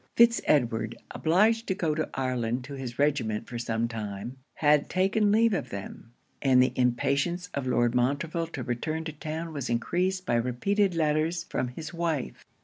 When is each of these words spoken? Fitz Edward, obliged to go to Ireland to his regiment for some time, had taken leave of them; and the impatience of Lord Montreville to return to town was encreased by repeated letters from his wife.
Fitz 0.15 0.41
Edward, 0.45 0.95
obliged 1.11 1.67
to 1.67 1.75
go 1.75 1.93
to 1.93 2.09
Ireland 2.15 2.63
to 2.63 2.73
his 2.73 2.97
regiment 2.97 3.47
for 3.47 3.59
some 3.59 3.87
time, 3.87 4.37
had 4.55 4.89
taken 4.89 5.31
leave 5.31 5.53
of 5.53 5.69
them; 5.69 6.11
and 6.41 6.59
the 6.59 6.73
impatience 6.75 7.49
of 7.53 7.67
Lord 7.67 7.93
Montreville 7.93 8.47
to 8.47 8.63
return 8.63 9.03
to 9.03 9.11
town 9.13 9.53
was 9.53 9.69
encreased 9.69 10.25
by 10.25 10.33
repeated 10.37 10.95
letters 10.95 11.43
from 11.43 11.67
his 11.67 11.93
wife. 11.93 12.43